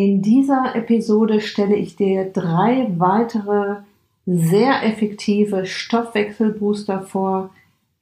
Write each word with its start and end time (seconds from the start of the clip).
In 0.00 0.22
dieser 0.22 0.76
Episode 0.76 1.40
stelle 1.40 1.74
ich 1.74 1.96
dir 1.96 2.26
drei 2.26 2.86
weitere 2.98 3.78
sehr 4.26 4.84
effektive 4.84 5.66
Stoffwechselbooster 5.66 7.02
vor, 7.02 7.50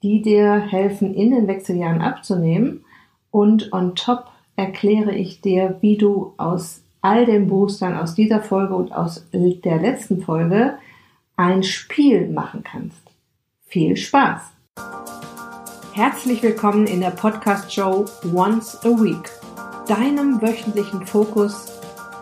die 0.03 0.21
dir 0.21 0.59
helfen, 0.59 1.14
in 1.14 1.30
den 1.30 1.46
Wechseljahren 1.46 2.03
abzunehmen. 2.03 2.85
Und 3.30 3.72
on 3.72 3.95
top 3.95 4.27
erkläre 4.56 5.14
ich 5.14 5.40
dir, 5.40 5.79
wie 5.80 5.96
du 5.96 6.35
aus 6.37 6.82
all 7.01 7.24
den 7.24 7.46
Boostern 7.46 7.97
aus 7.97 8.15
dieser 8.15 8.42
Folge 8.42 8.74
und 8.74 8.92
aus 8.92 9.26
der 9.33 9.81
letzten 9.81 10.21
Folge 10.21 10.76
ein 11.37 11.63
Spiel 11.63 12.28
machen 12.28 12.63
kannst. 12.63 13.10
Viel 13.69 13.97
Spaß! 13.97 14.42
Herzlich 15.94 16.42
willkommen 16.42 16.87
in 16.88 17.01
der 17.01 17.12
Podcast-Show 17.12 18.05
Once 18.34 18.84
a 18.84 18.91
Week, 19.02 19.30
deinem 19.88 20.42
wöchentlichen 20.42 21.06
Fokus 21.06 21.73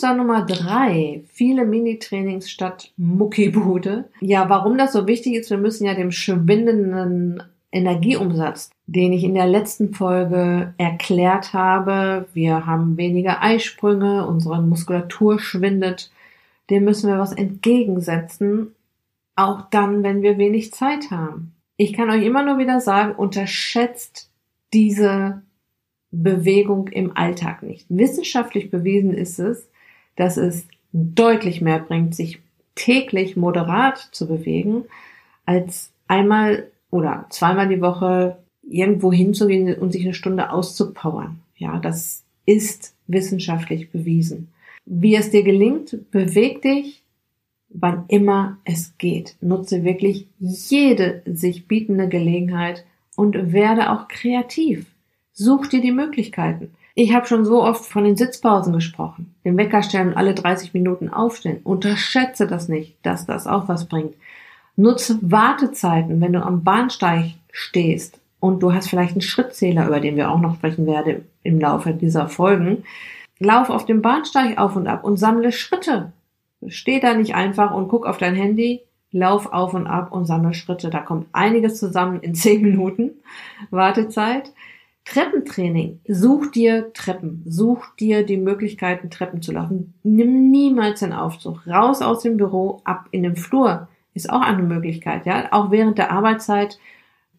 Booster 0.00 0.14
Nummer 0.14 0.46
drei. 0.46 1.24
Viele 1.28 1.66
Mini-Trainings 1.66 2.50
statt 2.50 2.90
Muckibude. 2.96 4.08
Ja, 4.20 4.48
warum 4.48 4.78
das 4.78 4.94
so 4.94 5.06
wichtig 5.06 5.34
ist, 5.34 5.50
wir 5.50 5.58
müssen 5.58 5.84
ja 5.84 5.92
dem 5.92 6.10
schwindenden 6.10 7.42
Energieumsatz, 7.70 8.70
den 8.86 9.12
ich 9.12 9.24
in 9.24 9.34
der 9.34 9.46
letzten 9.46 9.92
Folge 9.92 10.72
erklärt 10.78 11.52
habe, 11.52 12.28
wir 12.32 12.64
haben 12.64 12.96
weniger 12.96 13.42
Eisprünge, 13.42 14.26
unsere 14.26 14.62
Muskulatur 14.62 15.38
schwindet, 15.38 16.10
dem 16.70 16.84
müssen 16.84 17.10
wir 17.10 17.18
was 17.18 17.34
entgegensetzen, 17.34 18.74
auch 19.36 19.68
dann, 19.68 20.02
wenn 20.02 20.22
wir 20.22 20.38
wenig 20.38 20.72
Zeit 20.72 21.10
haben. 21.10 21.52
Ich 21.76 21.92
kann 21.92 22.08
euch 22.08 22.24
immer 22.24 22.42
nur 22.42 22.56
wieder 22.56 22.80
sagen, 22.80 23.14
unterschätzt 23.14 24.30
diese 24.72 25.42
Bewegung 26.10 26.88
im 26.88 27.14
Alltag 27.18 27.62
nicht. 27.62 27.84
Wissenschaftlich 27.90 28.70
bewiesen 28.70 29.12
ist 29.12 29.38
es, 29.38 29.69
dass 30.20 30.36
es 30.36 30.66
deutlich 30.92 31.62
mehr 31.62 31.78
bringt, 31.78 32.14
sich 32.14 32.40
täglich 32.74 33.36
moderat 33.36 33.96
zu 34.12 34.28
bewegen, 34.28 34.84
als 35.46 35.92
einmal 36.08 36.68
oder 36.90 37.24
zweimal 37.30 37.68
die 37.68 37.80
Woche 37.80 38.36
irgendwo 38.68 39.10
hinzugehen 39.12 39.74
und 39.74 39.92
sich 39.92 40.04
eine 40.04 40.12
Stunde 40.12 40.50
auszupowern. 40.52 41.40
Ja, 41.56 41.78
das 41.78 42.24
ist 42.44 42.94
wissenschaftlich 43.06 43.90
bewiesen. 43.90 44.48
Wie 44.84 45.14
es 45.14 45.30
dir 45.30 45.42
gelingt, 45.42 46.10
beweg 46.10 46.60
dich, 46.60 47.02
wann 47.70 48.04
immer 48.08 48.58
es 48.64 48.98
geht. 48.98 49.36
Nutze 49.40 49.84
wirklich 49.84 50.26
jede 50.38 51.22
sich 51.24 51.66
bietende 51.66 52.08
Gelegenheit 52.08 52.84
und 53.16 53.52
werde 53.54 53.90
auch 53.90 54.08
kreativ. 54.08 54.86
Such 55.32 55.66
dir 55.68 55.80
die 55.80 55.92
Möglichkeiten. 55.92 56.74
Ich 56.94 57.14
habe 57.14 57.26
schon 57.26 57.44
so 57.44 57.62
oft 57.62 57.84
von 57.84 58.04
den 58.04 58.16
Sitzpausen 58.16 58.72
gesprochen, 58.72 59.34
den 59.44 59.56
Wecker 59.56 59.82
stellen 59.82 60.08
und 60.08 60.16
alle 60.16 60.34
30 60.34 60.74
Minuten 60.74 61.08
aufstellen. 61.08 61.60
Unterschätze 61.64 62.46
das 62.46 62.68
nicht, 62.68 62.96
dass 63.02 63.26
das 63.26 63.46
auch 63.46 63.68
was 63.68 63.86
bringt. 63.86 64.14
Nutze 64.76 65.18
Wartezeiten, 65.22 66.20
wenn 66.20 66.32
du 66.32 66.42
am 66.42 66.64
Bahnsteig 66.64 67.34
stehst 67.52 68.20
und 68.40 68.62
du 68.62 68.72
hast 68.72 68.88
vielleicht 68.88 69.12
einen 69.12 69.20
Schrittzähler, 69.20 69.86
über 69.86 70.00
den 70.00 70.16
wir 70.16 70.30
auch 70.30 70.40
noch 70.40 70.56
sprechen 70.56 70.86
werden 70.86 71.26
im 71.42 71.60
Laufe 71.60 71.92
dieser 71.92 72.28
Folgen. 72.28 72.84
Lauf 73.38 73.70
auf 73.70 73.86
dem 73.86 74.02
Bahnsteig 74.02 74.58
auf 74.58 74.76
und 74.76 74.86
ab 74.86 75.04
und 75.04 75.16
sammle 75.16 75.52
Schritte. 75.52 76.12
Steh 76.66 77.00
da 77.00 77.14
nicht 77.14 77.34
einfach 77.34 77.72
und 77.72 77.88
guck 77.88 78.06
auf 78.06 78.18
dein 78.18 78.34
Handy, 78.34 78.82
lauf 79.12 79.52
auf 79.52 79.74
und 79.74 79.86
ab 79.86 80.12
und 80.12 80.26
sammle 80.26 80.54
Schritte. 80.54 80.90
Da 80.90 81.00
kommt 81.00 81.26
einiges 81.32 81.78
zusammen 81.78 82.20
in 82.20 82.34
zehn 82.34 82.62
Minuten 82.62 83.12
Wartezeit. 83.70 84.52
Treppentraining. 85.04 86.00
Such 86.06 86.52
dir 86.52 86.92
Treppen. 86.92 87.42
Such 87.46 87.94
dir 87.98 88.24
die 88.24 88.36
Möglichkeiten, 88.36 89.10
Treppen 89.10 89.42
zu 89.42 89.52
laufen. 89.52 89.94
Nimm 90.02 90.50
niemals 90.50 91.00
den 91.00 91.12
Aufzug. 91.12 91.66
Raus 91.66 92.02
aus 92.02 92.22
dem 92.22 92.36
Büro, 92.36 92.80
ab 92.84 93.08
in 93.10 93.22
den 93.22 93.36
Flur. 93.36 93.88
Ist 94.14 94.30
auch 94.30 94.42
eine 94.42 94.62
Möglichkeit, 94.62 95.26
ja. 95.26 95.48
Auch 95.52 95.70
während 95.70 95.98
der 95.98 96.12
Arbeitszeit, 96.12 96.78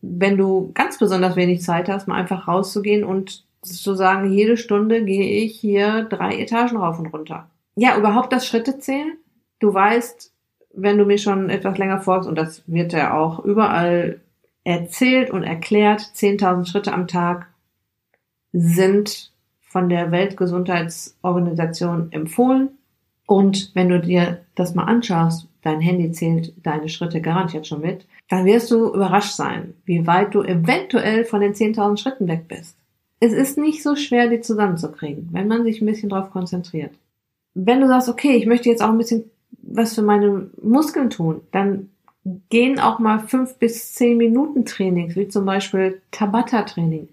wenn 0.01 0.38
du 0.38 0.72
ganz 0.73 0.97
besonders 0.97 1.35
wenig 1.35 1.61
Zeit 1.61 1.89
hast, 1.89 2.07
mal 2.07 2.16
einfach 2.16 2.47
rauszugehen 2.47 3.03
und 3.03 3.45
zu 3.61 3.93
sagen, 3.93 4.31
jede 4.31 4.57
Stunde 4.57 5.05
gehe 5.05 5.43
ich 5.43 5.59
hier 5.59 6.03
drei 6.03 6.39
Etagen 6.39 6.78
rauf 6.78 6.97
und 6.97 7.07
runter. 7.07 7.49
Ja, 7.75 7.97
überhaupt 7.97 8.33
das 8.33 8.47
Schritte 8.47 8.79
zählen. 8.79 9.17
Du 9.59 9.73
weißt, 9.73 10.33
wenn 10.73 10.97
du 10.97 11.05
mir 11.05 11.17
schon 11.17 11.49
etwas 11.49 11.78
länger 11.78 11.99
folgst, 11.99 12.28
und 12.28 12.38
das 12.38 12.63
wird 12.67 12.93
ja 12.93 13.17
auch 13.17 13.43
überall 13.45 14.19
erzählt 14.63 15.29
und 15.29 15.43
erklärt, 15.43 16.01
10.000 16.01 16.66
Schritte 16.66 16.93
am 16.93 17.07
Tag 17.07 17.47
sind 18.53 19.31
von 19.62 19.89
der 19.89 20.12
Weltgesundheitsorganisation 20.12 22.12
empfohlen. 22.12 22.69
Und 23.25 23.72
wenn 23.73 23.89
du 23.89 24.00
dir 24.00 24.41
das 24.56 24.75
mal 24.75 24.84
anschaust, 24.84 25.47
dein 25.62 25.79
Handy 25.79 26.12
zählt 26.12 26.53
deine 26.63 26.90
Schritte 26.90 27.22
garantiert 27.22 27.67
schon 27.67 27.81
mit, 27.81 28.06
dann 28.29 28.45
wirst 28.45 28.72
du 28.72 28.94
überrascht 28.94 29.34
sein, 29.34 29.73
wie 29.85 30.06
weit 30.07 30.35
du 30.35 30.41
eventuell 30.41 31.23
von 31.23 31.41
den 31.41 31.53
10.000 31.53 31.97
Schritten 31.97 32.28
weg 32.28 32.47
bist. 32.47 32.75
Es 33.19 33.34
ist 33.34 33.57
nicht 33.57 33.84
so 33.84 33.95
schwer, 33.95 34.28
die 34.28 34.41
zusammenzukriegen, 34.41 35.29
wenn 35.31 35.47
man 35.47 35.63
sich 35.63 35.81
ein 35.81 35.85
bisschen 35.85 36.09
drauf 36.09 36.31
konzentriert. 36.31 36.91
Wenn 37.53 37.79
du 37.79 37.88
sagst, 37.88 38.09
okay, 38.09 38.35
ich 38.35 38.47
möchte 38.47 38.69
jetzt 38.69 38.81
auch 38.81 38.90
ein 38.90 38.97
bisschen 38.97 39.25
was 39.61 39.95
für 39.95 40.01
meine 40.01 40.50
Muskeln 40.61 41.09
tun, 41.09 41.41
dann 41.51 41.90
gehen 42.50 42.79
auch 42.79 43.00
mal 43.00 43.19
fünf 43.19 43.56
bis 43.56 43.94
zehn 43.94 44.17
Minuten 44.17 44.66
Trainings, 44.66 45.16
wie 45.16 45.28
zum 45.28 45.45
Beispiel 45.45 46.01
Tabata-Training. 46.11 47.07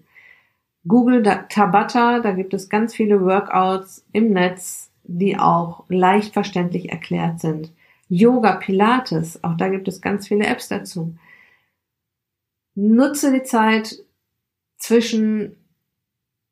Google 0.87 1.23
Tabata, 1.49 2.19
da 2.19 2.31
gibt 2.31 2.53
es 2.53 2.69
ganz 2.69 2.95
viele 2.95 3.21
Workouts 3.21 4.05
im 4.11 4.31
Netz, 4.31 4.91
die 5.03 5.37
auch 5.37 5.83
leicht 5.89 6.33
verständlich 6.33 6.89
erklärt 6.89 7.39
sind. 7.39 7.71
Yoga, 8.07 8.55
Pilates, 8.55 9.43
auch 9.43 9.55
da 9.57 9.69
gibt 9.69 9.87
es 9.87 10.01
ganz 10.01 10.27
viele 10.27 10.45
Apps 10.45 10.67
dazu. 10.67 11.15
Nutze 12.75 13.31
die 13.31 13.43
Zeit 13.43 13.99
zwischen 14.77 15.55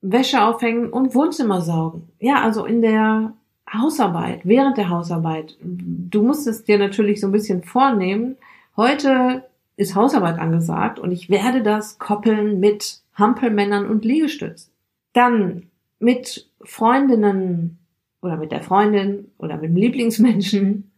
Wäsche 0.02 0.44
aufhängen 0.44 0.90
und 0.90 1.16
Wohnzimmer 1.16 1.62
saugen. 1.62 2.09
Ja, 2.20 2.42
also 2.42 2.66
in 2.66 2.82
der 2.82 3.34
Hausarbeit, 3.72 4.42
während 4.44 4.78
der 4.78 4.90
Hausarbeit. 4.90 5.58
Du 5.62 6.22
musst 6.22 6.48
es 6.48 6.64
dir 6.64 6.78
natürlich 6.78 7.20
so 7.20 7.28
ein 7.28 7.34
bisschen 7.34 7.64
vornehmen. 7.64 8.38
Heute 8.76 9.46
ist 9.76 9.96
Hausarbeit 9.96 10.40
angesagt 10.40 11.00
und 11.00 11.12
ich 11.12 11.30
werde 11.30 11.64
das 11.64 11.98
koppeln 12.00 12.59
mit 12.59 13.02
Hampelmännern 13.17 13.88
und 13.88 14.05
Liegestütz. 14.05 14.72
Dann 15.13 15.67
mit 16.00 16.50
Freundinnen 16.61 17.79
oder 18.22 18.38
mit 18.38 18.51
der 18.51 18.61
Freundin 18.61 19.31
oder 19.38 19.55
mit 19.57 19.72
dem 19.72 19.75
Lieblingsmenschen 19.75 20.91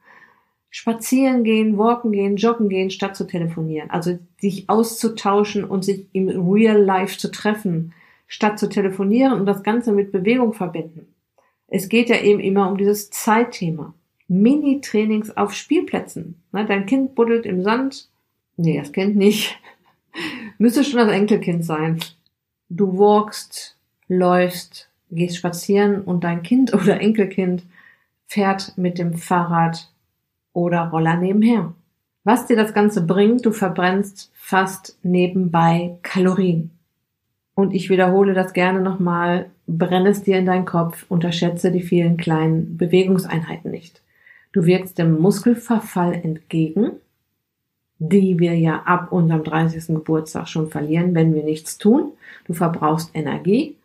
spazieren 0.69 1.43
gehen, 1.43 1.77
walken 1.77 2.11
gehen, 2.11 2.35
joggen 2.35 2.69
gehen, 2.69 2.91
statt 2.91 3.15
zu 3.15 3.25
telefonieren. 3.25 3.89
Also 3.89 4.19
sich 4.37 4.69
auszutauschen 4.69 5.63
und 5.63 5.83
sich 5.83 6.05
im 6.13 6.29
Real 6.51 6.79
Life 6.79 7.17
zu 7.17 7.31
treffen, 7.31 7.93
statt 8.27 8.59
zu 8.59 8.69
telefonieren 8.69 9.33
und 9.33 9.45
das 9.45 9.63
Ganze 9.63 9.91
mit 9.91 10.11
Bewegung 10.11 10.53
verbinden. 10.53 11.07
Es 11.67 11.89
geht 11.89 12.09
ja 12.09 12.21
eben 12.21 12.39
immer 12.39 12.69
um 12.69 12.77
dieses 12.77 13.09
Zeitthema. 13.09 13.93
Mini-Trainings 14.27 15.35
auf 15.37 15.53
Spielplätzen. 15.53 16.35
Dein 16.51 16.85
Kind 16.85 17.15
buddelt 17.15 17.47
im 17.47 17.63
Sand. 17.63 18.09
Nee, 18.57 18.77
das 18.77 18.91
Kind 18.91 19.15
nicht. 19.15 19.57
Müsste 20.57 20.83
schon 20.83 20.99
das 20.99 21.11
Enkelkind 21.11 21.65
sein. 21.65 21.99
Du 22.69 22.97
walkst, 22.97 23.77
läufst, 24.07 24.89
gehst 25.09 25.37
spazieren 25.37 26.01
und 26.01 26.23
dein 26.23 26.43
Kind 26.43 26.73
oder 26.73 26.99
Enkelkind 26.99 27.63
fährt 28.27 28.77
mit 28.77 28.99
dem 28.99 29.13
Fahrrad 29.13 29.91
oder 30.53 30.89
Roller 30.89 31.15
nebenher. 31.15 31.73
Was 32.23 32.45
dir 32.45 32.57
das 32.57 32.73
Ganze 32.73 33.01
bringt, 33.01 33.45
du 33.45 33.51
verbrennst 33.51 34.31
fast 34.33 34.97
nebenbei 35.03 35.97
Kalorien. 36.03 36.71
Und 37.55 37.73
ich 37.73 37.89
wiederhole 37.89 38.33
das 38.33 38.53
gerne 38.53 38.81
nochmal, 38.81 39.49
brenne 39.67 40.09
es 40.09 40.23
dir 40.23 40.37
in 40.37 40.45
deinen 40.45 40.65
Kopf, 40.65 41.05
unterschätze 41.09 41.71
die 41.71 41.81
vielen 41.81 42.17
kleinen 42.17 42.77
Bewegungseinheiten 42.77 43.71
nicht. 43.71 44.01
Du 44.51 44.65
wirkst 44.65 44.97
dem 44.97 45.19
Muskelverfall 45.19 46.13
entgegen 46.13 46.91
die 47.99 48.39
wir 48.39 48.55
ja 48.57 48.83
ab 48.83 49.11
unserem 49.11 49.43
30. 49.43 49.87
Geburtstag 49.87 50.47
schon 50.47 50.69
verlieren, 50.69 51.13
wenn 51.13 51.35
wir 51.35 51.43
nichts 51.43 51.77
tun. 51.77 52.13
Du 52.45 52.53
verbrauchst 52.53 53.11
Energie 53.13 53.75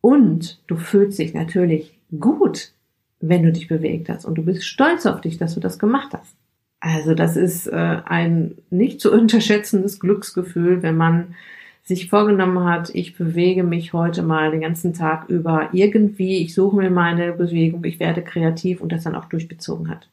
und 0.00 0.60
du 0.66 0.76
fühlst 0.76 1.18
dich 1.18 1.34
natürlich 1.34 1.98
gut, 2.18 2.72
wenn 3.20 3.42
du 3.42 3.52
dich 3.52 3.68
bewegt 3.68 4.08
hast 4.08 4.24
und 4.24 4.36
du 4.36 4.42
bist 4.42 4.64
stolz 4.64 5.06
auf 5.06 5.20
dich, 5.20 5.36
dass 5.36 5.54
du 5.54 5.60
das 5.60 5.78
gemacht 5.78 6.14
hast. 6.14 6.34
Also 6.80 7.14
das 7.14 7.36
ist 7.36 7.66
äh, 7.66 8.00
ein 8.04 8.56
nicht 8.70 9.00
zu 9.00 9.12
unterschätzendes 9.12 10.00
Glücksgefühl, 10.00 10.82
wenn 10.82 10.96
man 10.96 11.34
sich 11.82 12.08
vorgenommen 12.08 12.64
hat, 12.64 12.94
ich 12.94 13.16
bewege 13.16 13.64
mich 13.64 13.94
heute 13.94 14.22
mal 14.22 14.50
den 14.50 14.60
ganzen 14.60 14.92
Tag 14.92 15.28
über 15.28 15.70
irgendwie, 15.72 16.42
ich 16.42 16.54
suche 16.54 16.76
mir 16.76 16.90
meine 16.90 17.32
Bewegung, 17.32 17.82
ich 17.84 17.98
werde 17.98 18.22
kreativ 18.22 18.82
und 18.82 18.92
das 18.92 19.04
dann 19.04 19.14
auch 19.14 19.24
durchbezogen 19.24 19.88
hat. 19.88 20.08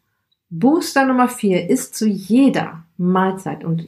Booster 0.49 1.05
Nummer 1.05 1.27
vier 1.27 1.69
ist 1.69 1.95
zu 1.95 2.07
jeder 2.07 2.83
Mahlzeit 2.97 3.63
und 3.63 3.85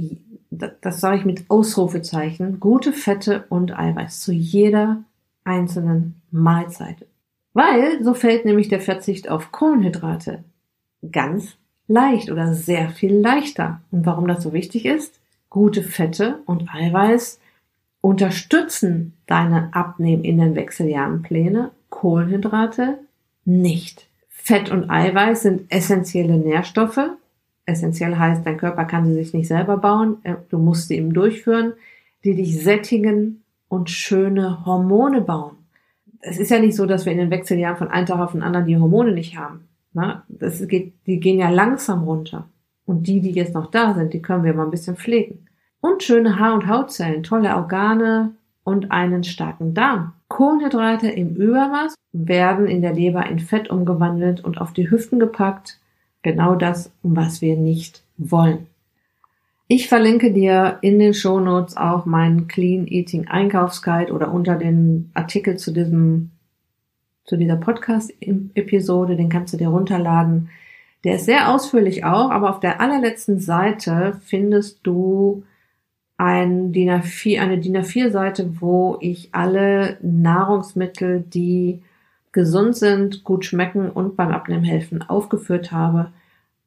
das 0.50 1.00
sage 1.00 1.18
ich 1.18 1.26
mit 1.26 1.46
Ausrufezeichen, 1.50 2.60
gute 2.60 2.94
Fette 2.94 3.46
und 3.50 3.78
Eiweiß 3.78 4.22
zu 4.22 4.32
jeder 4.32 5.04
einzelnen 5.44 6.22
Mahlzeit. 6.32 7.06
Weil 7.54 8.04
so 8.04 8.14
fällt 8.14 8.46
nämlich 8.46 8.68
der 8.68 8.82
Verzicht 8.82 9.30
auf 9.30 9.52
Kohlenhydrate 9.52 10.44
ganz 11.12 11.58
leicht 11.88 12.32
oder 12.32 12.54
sehr 12.54 12.90
viel 12.90 13.14
leichter. 13.14 13.82
Und 13.92 14.06
warum 14.06 14.28
das 14.28 14.44
so 14.44 14.54
wichtig 14.54 14.86
ist? 14.86 15.20
Gute 15.50 15.84
Fette 15.84 16.42
und 16.46 16.74
Eiweiß 16.74 17.40
unterstützen 18.02 19.14
deine 19.26 19.74
Abnehmen 19.74 20.24
in 20.24 20.38
den 20.38 20.56
Wechseljahrenpläne, 20.56 21.72
Kohlenhydrate 21.90 23.00
nicht. 23.46 24.07
Fett 24.48 24.72
und 24.72 24.90
Eiweiß 24.90 25.42
sind 25.42 25.70
essentielle 25.70 26.38
Nährstoffe. 26.38 27.02
Essentiell 27.66 28.16
heißt, 28.16 28.46
dein 28.46 28.56
Körper 28.56 28.86
kann 28.86 29.06
sie 29.06 29.14
sich 29.14 29.34
nicht 29.34 29.50
selber 29.50 29.76
bauen, 29.76 30.20
äh, 30.24 30.36
du 30.48 30.58
musst 30.58 30.88
sie 30.88 30.96
ihm 30.96 31.14
durchführen, 31.14 31.74
die 32.24 32.34
dich 32.34 32.64
sättigen 32.64 33.44
und 33.68 33.90
schöne 33.90 34.66
Hormone 34.66 35.20
bauen. 35.20 35.58
Es 36.22 36.38
ist 36.40 36.50
ja 36.50 36.60
nicht 36.60 36.78
so, 36.78 36.86
dass 36.86 37.06
wir 37.06 37.12
in 37.12 37.18
den 37.18 37.30
Wechseljahren 37.30 37.76
von 37.76 37.90
einem 37.90 38.06
Tag 38.06 38.20
auf 38.20 38.32
den 38.32 38.42
anderen 38.42 38.66
die 38.66 38.78
Hormone 38.78 39.12
nicht 39.12 39.38
haben. 39.38 39.68
Das 40.30 40.66
geht, 40.70 40.94
die 41.08 41.20
gehen 41.20 41.40
ja 41.40 41.50
langsam 41.50 42.04
runter. 42.04 42.48
Und 42.86 43.06
die, 43.08 43.20
die 43.20 43.32
jetzt 43.32 43.54
noch 43.54 43.70
da 43.70 43.96
sind, 43.96 44.14
die 44.14 44.22
können 44.22 44.46
wir 44.46 44.54
mal 44.54 44.64
ein 44.64 44.72
bisschen 44.72 44.96
pflegen. 44.96 45.46
Und 45.82 46.04
schöne 46.04 46.40
Haar- 46.40 46.54
und 46.54 46.68
Hautzellen, 46.68 47.22
tolle 47.22 47.54
Organe 47.54 48.32
und 48.68 48.92
einen 48.92 49.24
starken 49.24 49.74
Darm. 49.74 50.12
Kohlenhydrate 50.28 51.08
im 51.10 51.38
Übermaß 51.38 51.96
werden 52.12 52.68
in 52.68 52.82
der 52.82 52.94
Leber 52.94 53.26
in 53.26 53.40
Fett 53.40 53.70
umgewandelt 53.70 54.44
und 54.44 54.60
auf 54.60 54.74
die 54.74 54.92
Hüften 54.92 55.20
gepackt. 55.20 55.80
Genau 56.22 56.54
das, 56.54 56.92
was 57.02 57.42
wir 57.42 57.56
nicht 57.56 58.04
wollen. 58.18 58.68
Ich 59.70 59.88
verlinke 59.88 60.34
dir 60.34 60.80
in 60.82 61.00
den 61.00 61.14
Shownotes 61.14 61.78
auch 61.78 62.06
meinen 62.06 62.50
Clean 62.50 62.86
Eating 62.88 63.30
Einkaufsguide 63.30 64.12
oder 64.12 64.34
unter 64.34 64.58
den 64.58 65.12
Artikel 65.14 65.56
zu 65.56 65.72
diesem, 65.72 66.32
zu 67.24 67.38
dieser 67.38 67.56
Podcast-Episode. 67.56 69.16
Den 69.16 69.30
kannst 69.30 69.54
du 69.54 69.58
dir 69.58 69.70
runterladen. 69.70 70.50
Der 71.06 71.16
ist 71.16 71.26
sehr 71.26 71.54
ausführlich 71.54 72.04
auch, 72.04 72.32
aber 72.32 72.50
auf 72.50 72.60
der 72.60 72.82
allerletzten 72.82 73.40
Seite 73.40 74.20
findest 74.26 74.82
du 74.84 75.44
ein 76.18 76.74
DIN 76.74 76.90
A4, 76.90 77.40
eine 77.40 77.60
DIN 77.60 77.78
A4-Seite, 77.78 78.60
wo 78.60 78.98
ich 79.00 79.30
alle 79.34 79.98
Nahrungsmittel, 80.02 81.22
die 81.22 81.82
gesund 82.32 82.76
sind, 82.76 83.24
gut 83.24 83.46
schmecken 83.46 83.90
und 83.90 84.16
beim 84.16 84.32
Abnehmen 84.32 84.64
helfen, 84.64 85.02
aufgeführt 85.02 85.72
habe. 85.72 86.12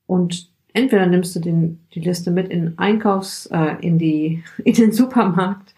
Und 0.07 0.49
entweder 0.73 1.07
nimmst 1.07 1.35
du 1.35 1.41
den, 1.41 1.81
die 1.95 2.01
Liste 2.01 2.31
mit 2.31 2.49
in 2.49 2.79
Einkaufs, 2.79 3.47
äh, 3.47 3.77
in 3.81 3.99
die, 3.99 4.43
in 4.65 4.75
den 4.75 4.93
Supermarkt 4.93 5.75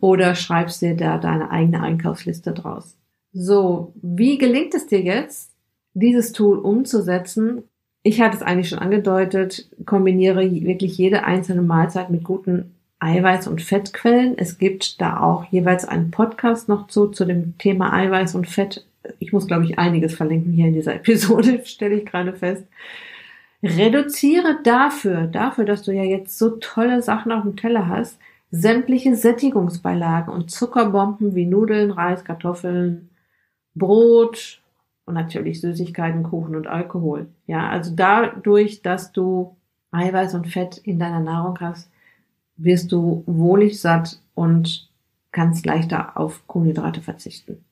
oder 0.00 0.34
schreibst 0.34 0.80
dir 0.82 0.96
da 0.96 1.18
deine 1.18 1.50
eigene 1.50 1.80
Einkaufsliste 1.80 2.52
draus. 2.52 2.96
So, 3.32 3.94
wie 4.02 4.36
gelingt 4.38 4.74
es 4.74 4.86
dir 4.86 5.00
jetzt, 5.00 5.52
dieses 5.94 6.32
Tool 6.32 6.58
umzusetzen? 6.58 7.62
Ich 8.02 8.20
hatte 8.20 8.36
es 8.36 8.42
eigentlich 8.42 8.68
schon 8.68 8.80
angedeutet, 8.80 9.70
kombiniere 9.86 10.50
wirklich 10.50 10.98
jede 10.98 11.24
einzelne 11.24 11.62
Mahlzeit 11.62 12.10
mit 12.10 12.24
guten 12.24 12.74
Eiweiß- 13.02 13.48
und 13.48 13.60
Fettquellen. 13.60 14.38
Es 14.38 14.58
gibt 14.58 15.00
da 15.00 15.20
auch 15.20 15.44
jeweils 15.46 15.84
einen 15.84 16.10
Podcast 16.12 16.68
noch 16.68 16.86
zu, 16.86 17.08
zu 17.08 17.24
dem 17.24 17.58
Thema 17.58 17.92
Eiweiß 17.92 18.36
und 18.36 18.46
Fett. 18.46 18.86
Ich 19.18 19.32
muss, 19.32 19.48
glaube 19.48 19.64
ich, 19.64 19.78
einiges 19.78 20.14
verlinken 20.14 20.52
hier 20.52 20.68
in 20.68 20.74
dieser 20.74 20.94
Episode, 20.96 21.62
stelle 21.64 21.96
ich 21.96 22.06
gerade 22.06 22.32
fest. 22.32 22.64
Reduziere 23.62 24.58
dafür, 24.62 25.26
dafür, 25.26 25.64
dass 25.64 25.82
du 25.82 25.92
ja 25.92 26.04
jetzt 26.04 26.38
so 26.38 26.50
tolle 26.50 27.02
Sachen 27.02 27.32
auf 27.32 27.42
dem 27.42 27.56
Teller 27.56 27.88
hast, 27.88 28.18
sämtliche 28.50 29.14
Sättigungsbeilagen 29.16 30.32
und 30.32 30.50
Zuckerbomben 30.50 31.34
wie 31.34 31.46
Nudeln, 31.46 31.90
Reis, 31.90 32.24
Kartoffeln, 32.24 33.10
Brot 33.74 34.60
und 35.06 35.14
natürlich 35.14 35.60
Süßigkeiten, 35.60 36.22
Kuchen 36.22 36.54
und 36.54 36.66
Alkohol. 36.66 37.26
Ja, 37.46 37.68
also 37.68 37.92
dadurch, 37.94 38.82
dass 38.82 39.12
du 39.12 39.56
Eiweiß 39.90 40.34
und 40.34 40.48
Fett 40.48 40.78
in 40.78 40.98
deiner 40.98 41.20
Nahrung 41.20 41.58
hast, 41.60 41.91
wirst 42.62 42.92
du 42.92 43.24
wohlig 43.26 43.80
satt 43.80 44.20
und 44.34 44.88
kannst 45.32 45.66
leichter 45.66 46.16
auf 46.16 46.46
Kohlenhydrate 46.46 47.00
verzichten. 47.00 47.64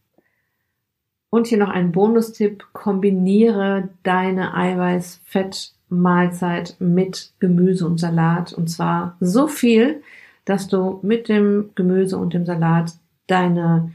Und 1.31 1.47
hier 1.47 1.59
noch 1.59 1.69
ein 1.69 1.93
Bonustipp. 1.93 2.67
Kombiniere 2.73 3.91
deine 4.03 4.55
Eiweiß-Fett-Mahlzeit 4.55 6.75
mit 6.81 7.31
Gemüse 7.39 7.87
und 7.87 8.01
Salat. 8.01 8.53
Und 8.53 8.69
zwar 8.69 9.17
so 9.21 9.47
viel, 9.47 10.03
dass 10.45 10.67
du 10.67 10.99
mit 11.03 11.29
dem 11.29 11.71
Gemüse 11.77 12.19
und 12.19 12.35
dem 12.35 12.47
Salat 12.47 12.95
deine 13.29 13.93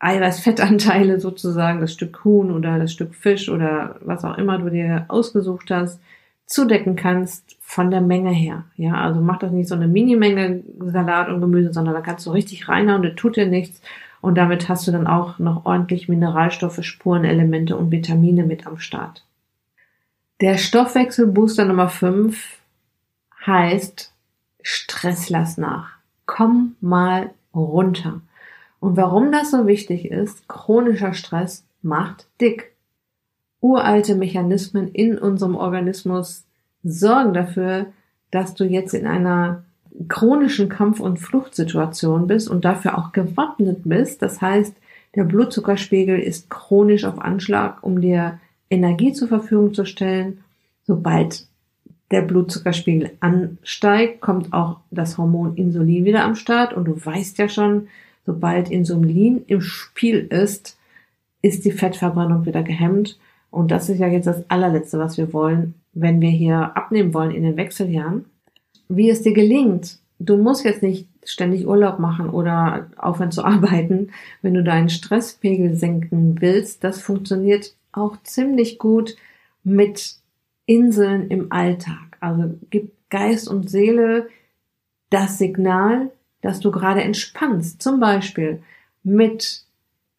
Eiweiß-Fettanteile 0.00 1.18
sozusagen, 1.20 1.80
das 1.80 1.94
Stück 1.94 2.24
Huhn 2.24 2.50
oder 2.50 2.78
das 2.78 2.92
Stück 2.92 3.14
Fisch 3.14 3.48
oder 3.48 3.96
was 4.00 4.22
auch 4.24 4.36
immer 4.36 4.58
du 4.58 4.68
dir 4.70 5.06
ausgesucht 5.08 5.70
hast, 5.70 5.98
zudecken 6.50 6.96
kannst 6.96 7.56
von 7.60 7.90
der 7.90 8.00
Menge 8.00 8.30
her. 8.30 8.64
Ja, 8.76 8.94
also 8.94 9.20
mach 9.20 9.38
das 9.38 9.52
nicht 9.52 9.68
so 9.68 9.76
eine 9.76 9.86
Minimenge 9.86 10.62
Salat 10.80 11.28
und 11.28 11.40
Gemüse, 11.40 11.72
sondern 11.72 11.94
da 11.94 12.00
kannst 12.00 12.26
du 12.26 12.30
richtig 12.32 12.68
reinhauen, 12.68 13.02
das 13.02 13.14
tut 13.14 13.36
dir 13.36 13.46
nichts. 13.46 13.80
Und 14.20 14.36
damit 14.36 14.68
hast 14.68 14.86
du 14.86 14.92
dann 14.92 15.06
auch 15.06 15.38
noch 15.38 15.64
ordentlich 15.64 16.08
Mineralstoffe, 16.08 16.82
Spurenelemente 16.82 17.76
und 17.76 17.90
Vitamine 17.90 18.44
mit 18.44 18.66
am 18.66 18.78
Start. 18.78 19.24
Der 20.40 20.58
Stoffwechselbooster 20.58 21.64
Nummer 21.64 21.88
5 21.88 22.58
heißt 23.46 24.12
Stress 24.60 25.30
lass 25.30 25.56
nach. 25.56 25.98
Komm 26.26 26.74
mal 26.80 27.30
runter. 27.54 28.20
Und 28.80 28.96
warum 28.96 29.30
das 29.30 29.52
so 29.52 29.66
wichtig 29.66 30.10
ist, 30.10 30.48
chronischer 30.48 31.14
Stress 31.14 31.64
macht 31.82 32.26
dick 32.40 32.72
uralte 33.60 34.14
Mechanismen 34.14 34.88
in 34.88 35.18
unserem 35.18 35.54
Organismus 35.54 36.44
sorgen 36.82 37.34
dafür, 37.34 37.86
dass 38.30 38.54
du 38.54 38.64
jetzt 38.64 38.94
in 38.94 39.06
einer 39.06 39.64
chronischen 40.08 40.68
Kampf- 40.68 41.00
und 41.00 41.18
Fluchtsituation 41.18 42.26
bist 42.26 42.48
und 42.48 42.64
dafür 42.64 42.96
auch 42.96 43.12
gewappnet 43.12 43.80
bist. 43.84 44.22
Das 44.22 44.40
heißt, 44.40 44.74
der 45.14 45.24
Blutzuckerspiegel 45.24 46.18
ist 46.18 46.48
chronisch 46.48 47.04
auf 47.04 47.20
Anschlag, 47.20 47.82
um 47.82 48.00
dir 48.00 48.38
Energie 48.70 49.12
zur 49.12 49.28
Verfügung 49.28 49.74
zu 49.74 49.84
stellen. 49.84 50.44
Sobald 50.84 51.46
der 52.10 52.22
Blutzuckerspiegel 52.22 53.12
ansteigt, 53.20 54.20
kommt 54.20 54.52
auch 54.52 54.78
das 54.90 55.18
Hormon 55.18 55.56
Insulin 55.56 56.04
wieder 56.04 56.24
am 56.24 56.36
Start. 56.36 56.72
Und 56.72 56.86
du 56.86 57.04
weißt 57.04 57.38
ja 57.38 57.48
schon, 57.48 57.88
sobald 58.24 58.70
Insulin 58.70 59.44
im 59.48 59.60
Spiel 59.60 60.26
ist, 60.30 60.78
ist 61.42 61.64
die 61.64 61.72
Fettverbrennung 61.72 62.46
wieder 62.46 62.62
gehemmt 62.62 63.18
und 63.50 63.70
das 63.70 63.88
ist 63.88 63.98
ja 63.98 64.06
jetzt 64.06 64.26
das 64.26 64.48
allerletzte, 64.48 64.98
was 64.98 65.18
wir 65.18 65.32
wollen, 65.32 65.74
wenn 65.92 66.20
wir 66.20 66.30
hier 66.30 66.76
abnehmen 66.76 67.14
wollen 67.14 67.32
in 67.32 67.42
den 67.42 67.56
Wechseljahren. 67.56 68.26
Wie 68.88 69.10
es 69.10 69.22
dir 69.22 69.32
gelingt, 69.32 69.98
du 70.18 70.36
musst 70.36 70.64
jetzt 70.64 70.82
nicht 70.82 71.08
ständig 71.24 71.66
Urlaub 71.66 71.98
machen 71.98 72.30
oder 72.30 72.90
aufhören 72.96 73.32
zu 73.32 73.44
arbeiten, 73.44 74.10
wenn 74.42 74.54
du 74.54 74.62
deinen 74.62 74.88
Stresspegel 74.88 75.74
senken 75.74 76.40
willst. 76.40 76.84
Das 76.84 77.00
funktioniert 77.00 77.74
auch 77.92 78.16
ziemlich 78.22 78.78
gut 78.78 79.16
mit 79.64 80.16
Inseln 80.66 81.28
im 81.28 81.50
Alltag. 81.50 82.16
Also 82.20 82.54
gib 82.70 82.92
Geist 83.10 83.48
und 83.48 83.68
Seele 83.68 84.28
das 85.10 85.38
Signal, 85.38 86.10
dass 86.42 86.60
du 86.60 86.70
gerade 86.70 87.02
entspannst. 87.02 87.82
Zum 87.82 87.98
Beispiel 87.98 88.62
mit 89.02 89.64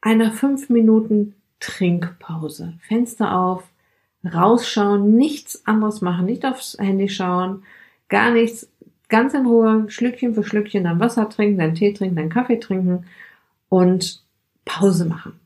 einer 0.01 0.31
fünf 0.31 0.69
Minuten 0.69 1.35
Trinkpause. 1.61 2.73
Fenster 2.81 3.37
auf, 3.37 3.63
rausschauen, 4.25 5.15
nichts 5.15 5.65
anderes 5.65 6.01
machen, 6.01 6.25
nicht 6.25 6.45
aufs 6.45 6.77
Handy 6.77 7.07
schauen, 7.07 7.63
gar 8.09 8.31
nichts, 8.31 8.69
ganz 9.07 9.33
in 9.33 9.45
Ruhe, 9.45 9.85
Schlückchen 9.87 10.35
für 10.35 10.43
Schlückchen 10.43 10.83
dein 10.83 10.99
Wasser 10.99 11.29
trinken, 11.29 11.57
dein 11.57 11.75
Tee 11.75 11.93
trinken, 11.93 12.17
dein 12.17 12.27
Kaffee 12.29 12.59
trinken 12.59 13.05
und 13.69 14.21
Pause 14.65 15.05
machen. 15.05 15.39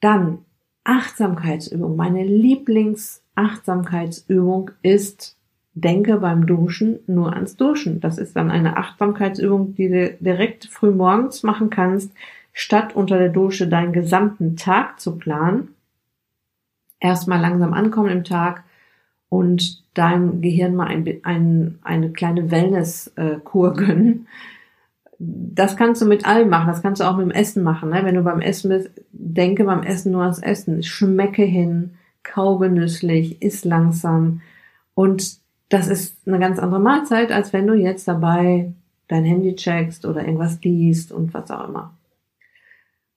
Dann 0.00 0.38
Achtsamkeitsübung. 0.84 1.96
Meine 1.96 2.24
Lieblingsachtsamkeitsübung 2.24 4.70
ist 4.82 5.34
Denke 5.74 6.16
beim 6.16 6.46
Duschen 6.46 7.00
nur 7.06 7.34
ans 7.34 7.56
Duschen. 7.56 8.00
Das 8.00 8.16
ist 8.18 8.34
dann 8.34 8.50
eine 8.50 8.78
Achtsamkeitsübung, 8.78 9.74
die 9.74 9.88
du 9.88 10.16
direkt 10.18 10.64
früh 10.66 10.90
morgens 10.90 11.42
machen 11.42 11.68
kannst, 11.70 12.12
statt 12.58 12.96
unter 12.96 13.18
der 13.18 13.28
Dusche 13.28 13.68
deinen 13.68 13.92
gesamten 13.92 14.56
Tag 14.56 14.98
zu 14.98 15.16
planen, 15.16 15.76
erstmal 16.98 17.40
langsam 17.40 17.72
ankommen 17.72 18.10
im 18.10 18.24
Tag 18.24 18.64
und 19.28 19.84
deinem 19.96 20.42
Gehirn 20.42 20.74
mal 20.74 20.88
ein, 20.88 21.20
ein, 21.22 21.78
eine 21.82 22.10
kleine 22.10 22.50
Wellness-Kur 22.50 23.74
gönnen. 23.74 24.26
Das 25.20 25.76
kannst 25.76 26.02
du 26.02 26.06
mit 26.06 26.26
allem 26.26 26.48
machen. 26.48 26.66
Das 26.66 26.82
kannst 26.82 27.00
du 27.00 27.04
auch 27.04 27.16
mit 27.16 27.26
dem 27.26 27.30
Essen 27.30 27.62
machen. 27.62 27.90
Ne? 27.90 28.00
Wenn 28.02 28.16
du 28.16 28.24
beim 28.24 28.40
Essen 28.40 28.70
bist, 28.70 28.90
denke 29.12 29.62
beim 29.62 29.84
Essen 29.84 30.10
nur 30.10 30.22
ans 30.22 30.40
Essen. 30.40 30.82
Schmecke 30.82 31.44
hin, 31.44 31.94
kau 32.24 32.58
genüsslich, 32.58 33.40
iss 33.40 33.64
langsam. 33.64 34.40
Und 34.94 35.38
das 35.68 35.86
ist 35.86 36.26
eine 36.26 36.40
ganz 36.40 36.58
andere 36.58 36.80
Mahlzeit, 36.80 37.30
als 37.30 37.52
wenn 37.52 37.68
du 37.68 37.74
jetzt 37.74 38.08
dabei 38.08 38.72
dein 39.06 39.24
Handy 39.24 39.54
checkst 39.54 40.04
oder 40.04 40.24
irgendwas 40.24 40.60
liest 40.62 41.12
und 41.12 41.32
was 41.34 41.52
auch 41.52 41.68
immer. 41.68 41.97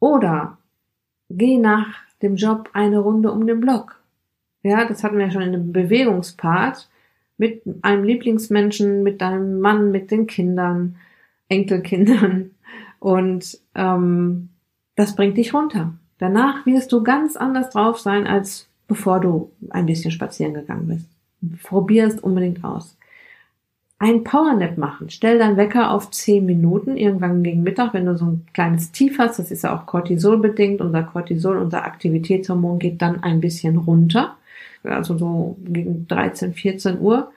Oder 0.01 0.58
geh 1.29 1.58
nach 1.58 1.96
dem 2.22 2.36
Job 2.36 2.70
eine 2.74 3.00
Runde 3.00 3.31
um 3.31 3.48
den 3.48 3.62
Block. 3.62 4.01
Ja, 4.63 4.84
das 4.86 5.03
hatten 5.03 5.17
wir 5.17 5.25
ja 5.25 5.31
schon 5.31 5.43
in 5.43 5.53
dem 5.53 5.72
Bewegungspart 5.72 6.89
mit 7.38 7.62
einem 7.84 8.03
Lieblingsmenschen, 8.03 9.03
mit 9.03 9.22
deinem 9.22 9.62
Mann, 9.62 9.91
mit 9.91 10.12
den 10.12 10.27
Kindern, 10.27 10.98
Enkelkindern 11.50 12.51
und 13.00 13.60
ähm, 13.75 14.50
das 14.96 15.15
bringt 15.15 15.38
dich 15.38 15.53
runter. 15.53 15.93
Danach 16.17 16.65
wirst 16.65 16.91
du 16.91 17.03
ganz 17.03 17.36
anders 17.36 17.70
drauf 17.70 18.00
sein, 18.00 18.27
als 18.27 18.67
bevor 18.88 19.20
du 19.20 19.51
ein 19.70 19.86
bisschen 19.86 20.12
spazieren 20.12 20.53
gegangen 20.53 20.88
bist. 20.88 21.10
Probier 21.63 22.08
es 22.08 22.20
unbedingt 22.20 22.63
aus. 22.63 22.98
Ein 24.01 24.24
Powernap 24.24 24.77
machen. 24.77 25.10
Stell 25.10 25.38
deinen 25.38 25.58
Wecker 25.58 25.91
auf 25.91 26.10
10 26.10 26.46
Minuten, 26.46 26.98
irgendwann 26.98 27.43
gegen 27.43 27.63
Mittag, 27.63 27.93
wenn 27.93 28.05
du 28.05 28.17
so 28.17 28.25
ein 28.25 28.46
kleines 28.53 28.91
Tief 28.91 29.20
hast. 29.20 29.38
Das 29.38 29.51
ist 29.51 29.63
ja 29.63 29.75
auch 29.75 29.86
Cortisol 29.86 30.38
bedingt. 30.38 30.81
Unser 30.81 31.03
Cortisol, 31.03 31.58
unser 31.58 31.86
Aktivitätshormon 31.86 32.79
geht 32.79 33.01
dann 33.01 33.22
ein 33.22 33.41
bisschen 33.41 33.77
runter 33.77 34.36
also 34.84 35.17
so 35.17 35.58
gegen 35.63 36.08
13, 36.08 36.53
14 36.53 37.00
Uhr. 37.00 37.31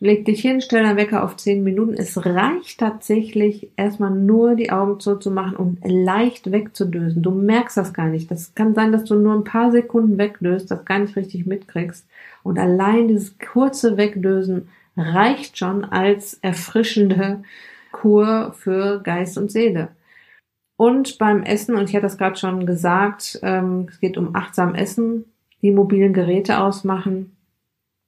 Leg 0.00 0.24
dich 0.24 0.40
hin, 0.40 0.60
stell 0.60 0.84
deinen 0.84 0.96
Wecker 0.96 1.24
auf 1.24 1.36
10 1.36 1.64
Minuten. 1.64 1.94
Es 1.94 2.24
reicht 2.24 2.78
tatsächlich, 2.78 3.68
erstmal 3.76 4.12
nur 4.12 4.54
die 4.54 4.70
Augen 4.70 5.00
zuzumachen 5.00 5.56
und 5.56 5.78
leicht 5.84 6.52
wegzudösen. 6.52 7.20
Du 7.20 7.32
merkst 7.32 7.76
das 7.76 7.92
gar 7.92 8.06
nicht. 8.06 8.30
Das 8.30 8.54
kann 8.54 8.74
sein, 8.74 8.92
dass 8.92 9.04
du 9.04 9.16
nur 9.16 9.34
ein 9.34 9.42
paar 9.42 9.72
Sekunden 9.72 10.16
wegdöst, 10.16 10.70
das 10.70 10.84
gar 10.84 11.00
nicht 11.00 11.16
richtig 11.16 11.46
mitkriegst. 11.46 12.06
Und 12.44 12.60
allein 12.60 13.08
dieses 13.08 13.36
kurze 13.40 13.96
Wegdösen 13.96 14.68
reicht 14.98 15.56
schon 15.56 15.84
als 15.84 16.34
erfrischende 16.34 17.42
Kur 17.92 18.52
für 18.58 19.00
Geist 19.00 19.38
und 19.38 19.50
Seele. 19.50 19.88
Und 20.76 21.18
beim 21.18 21.42
Essen, 21.42 21.74
und 21.74 21.88
ich 21.88 21.96
hatte 21.96 22.06
das 22.06 22.18
gerade 22.18 22.36
schon 22.36 22.66
gesagt, 22.66 23.40
ähm, 23.42 23.86
es 23.90 23.98
geht 24.00 24.16
um 24.16 24.36
achtsam 24.36 24.74
Essen, 24.74 25.24
die 25.62 25.72
mobilen 25.72 26.12
Geräte 26.12 26.60
ausmachen. 26.60 27.36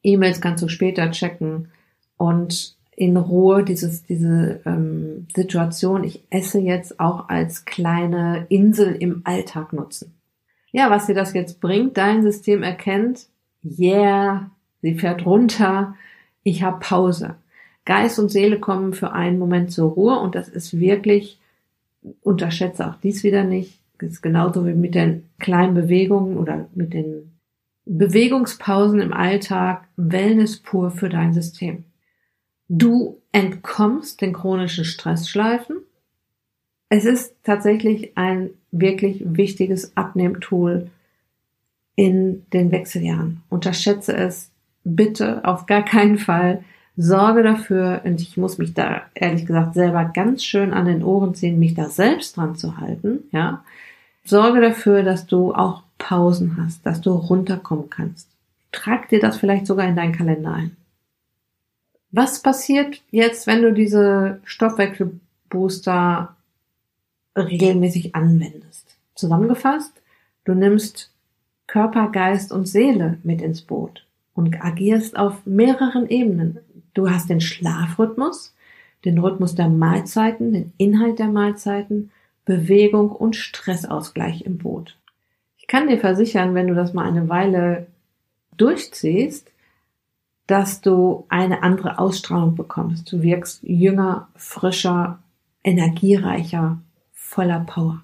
E-Mails 0.02 0.40
kannst 0.40 0.62
du 0.62 0.68
später 0.68 1.11
checken 1.11 1.68
und 2.16 2.76
in 2.94 3.16
Ruhe 3.16 3.64
dieses, 3.64 4.04
diese 4.04 4.61
ähm, 4.66 5.26
Situation, 5.35 6.04
ich 6.04 6.23
esse 6.30 6.61
jetzt 6.61 7.00
auch 7.00 7.28
als 7.28 7.64
kleine 7.64 8.47
Insel 8.50 8.94
im 8.94 9.23
Alltag 9.25 9.73
nutzen. 9.73 10.14
Ja, 10.70 10.90
was 10.90 11.06
dir 11.06 11.14
das 11.14 11.32
jetzt 11.32 11.61
bringt, 11.61 11.97
dein 11.97 12.23
System 12.23 12.62
erkennt, 12.62 13.26
yeah, 13.64 14.50
sie 14.82 14.94
fährt 14.94 15.26
runter, 15.26 15.97
ich 16.42 16.62
habe 16.62 16.80
Pause. 16.80 17.37
Geist 17.85 18.18
und 18.18 18.30
Seele 18.30 18.61
kommen 18.61 18.92
für 18.92 19.12
einen 19.12 19.38
Moment 19.38 19.73
zur 19.73 19.90
Ruhe 19.90 20.18
und 20.18 20.35
das 20.35 20.49
ist 20.49 20.78
wirklich, 20.78 21.38
unterschätze 22.23 22.87
auch 22.88 22.97
dies 22.97 23.25
wieder 23.25 23.44
nicht, 23.44 23.80
das 23.99 24.11
ist 24.12 24.23
genauso 24.23 24.66
wie 24.66 24.75
mit 24.75 24.94
den 24.94 25.28
kleinen 25.38 25.75
Bewegungen 25.75 26.37
oder 26.37 26.68
mit 26.75 26.94
den 26.94 27.32
Bewegungspausen 27.85 29.00
im 29.00 29.12
Alltag, 29.12 29.88
Wellness 29.97 30.59
pur 30.59 30.90
für 30.90 31.09
dein 31.09 31.32
System. 31.32 31.85
Du 32.68 33.20
entkommst 33.32 34.20
den 34.20 34.32
chronischen 34.32 34.85
Stressschleifen. 34.85 35.78
Es 36.88 37.04
ist 37.04 37.35
tatsächlich 37.42 38.16
ein 38.16 38.50
wirklich 38.70 39.23
wichtiges 39.25 39.97
Abnehmtool 39.97 40.90
in 41.97 42.47
den 42.52 42.70
Wechseljahren. 42.70 43.42
Unterschätze 43.49 44.16
es 44.16 44.50
bitte 44.84 45.44
auf 45.44 45.66
gar 45.66 45.84
keinen 45.84 46.18
Fall. 46.18 46.64
Sorge 46.96 47.42
dafür, 47.42 48.02
und 48.04 48.20
ich 48.20 48.37
muss 48.37 48.58
mich 48.58 48.75
da 48.75 49.02
ehrlich 49.14 49.46
gesagt 49.46 49.75
selber 49.75 50.04
ganz 50.04 50.44
schön 50.44 50.72
an 50.75 50.87
den 50.87 51.02
Ohren 51.02 51.34
ziehen, 51.34 51.58
mich 51.58 51.75
da 51.75 51.88
selbst 51.88 52.37
dran 52.37 52.56
zu 52.56 52.78
halten, 52.78 53.20
ja. 53.32 53.64
Sorge 54.25 54.60
dafür, 54.60 55.02
dass 55.02 55.26
du 55.26 55.54
auch 55.54 55.82
Pausen 55.99 56.56
hast, 56.58 56.84
dass 56.84 57.00
du 57.00 57.12
runterkommen 57.12 57.88
kannst. 57.88 58.28
Trag 58.70 59.08
dir 59.08 59.20
das 59.20 59.38
vielleicht 59.38 59.66
sogar 59.66 59.88
in 59.88 59.96
deinen 59.96 60.14
Kalender 60.14 60.52
ein. 60.52 60.76
Was 62.12 62.42
passiert 62.42 63.00
jetzt, 63.10 63.46
wenn 63.46 63.62
du 63.62 63.72
diese 63.72 64.40
Stoffwechselbooster 64.44 66.34
regelmäßig 67.37 68.14
anwendest? 68.14 68.96
Zusammengefasst, 69.14 69.92
du 70.44 70.54
nimmst 70.54 71.10
Körper, 71.66 72.08
Geist 72.08 72.52
und 72.52 72.66
Seele 72.66 73.18
mit 73.22 73.40
ins 73.40 73.62
Boot 73.62 74.04
und 74.34 74.62
agierst 74.64 75.16
auf 75.16 75.44
mehreren 75.46 76.08
Ebenen. 76.08 76.58
Du 76.94 77.08
hast 77.10 77.30
den 77.30 77.40
Schlafrhythmus, 77.40 78.54
den 79.04 79.18
Rhythmus 79.18 79.54
der 79.54 79.68
Mahlzeiten, 79.68 80.52
den 80.52 80.72
Inhalt 80.76 81.18
der 81.18 81.28
Mahlzeiten, 81.28 82.10
Bewegung 82.44 83.10
und 83.10 83.37
Stressausgleich 83.37 84.42
im 84.42 84.58
Boot 84.58 84.96
kann 85.70 85.87
dir 85.87 86.00
versichern, 86.00 86.56
wenn 86.56 86.66
du 86.66 86.75
das 86.75 86.94
mal 86.94 87.06
eine 87.06 87.28
Weile 87.28 87.87
durchziehst, 88.56 89.52
dass 90.49 90.80
du 90.80 91.26
eine 91.28 91.62
andere 91.62 92.00
Ausstrahlung 92.00 92.56
bekommst. 92.56 93.12
Du 93.12 93.22
wirkst 93.22 93.62
jünger, 93.62 94.26
frischer, 94.34 95.20
energiereicher, 95.62 96.80
voller 97.12 97.60
Power. 97.60 98.02